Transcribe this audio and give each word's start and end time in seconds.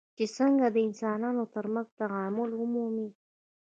چې 0.17 0.25
څنګه 0.37 0.65
د 0.71 0.77
انسانانو 0.87 1.43
ترمنځ 1.55 1.87
تعامل 1.99 2.49
ومومي. 2.55 3.09